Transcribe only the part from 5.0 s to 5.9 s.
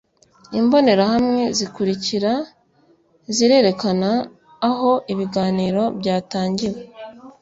ibiganiro